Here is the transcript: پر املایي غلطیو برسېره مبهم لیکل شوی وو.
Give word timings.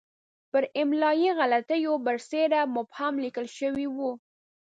پر 0.51 0.63
املایي 0.81 1.29
غلطیو 1.39 1.93
برسېره 2.05 2.61
مبهم 2.75 3.13
لیکل 3.23 3.47
شوی 3.57 3.87
وو. 3.95 4.11